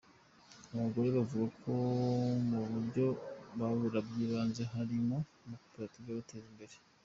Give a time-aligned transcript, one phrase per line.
[0.71, 1.71] Abo bagore bavuga ko
[2.49, 3.07] mu byo
[3.59, 6.75] babura by’ibanze harimo amakoperative abateza imbere.